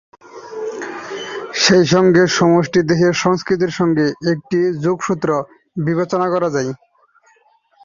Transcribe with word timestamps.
সেই 1.63 1.85
সঙ্গে 1.93 2.23
সংশ্লিষ্ট 2.39 2.75
দেশের 2.91 3.13
সংস্কৃতির 3.23 3.73
সঙ্গে 3.79 4.05
এটির 4.31 4.71
যোগসূত্রও 4.85 5.47
বিবেচনা 5.77 6.27
করা 6.33 6.49
হয়। 6.55 6.71